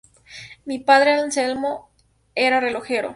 [0.65, 1.91] Mi padre, Anselmo,
[2.33, 3.09] era relojero.